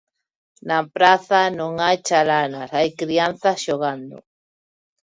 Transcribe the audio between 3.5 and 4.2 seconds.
xogando.